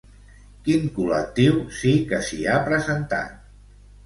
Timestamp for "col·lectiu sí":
0.95-1.93